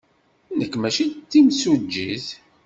Nekk 0.57 0.73
maci 0.77 1.05
d 1.11 1.27
timsujjit. 1.31 2.27